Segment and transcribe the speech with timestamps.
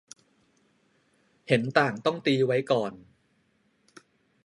[1.47, 2.93] -เห็นต่างต้องตีไว้ก่อน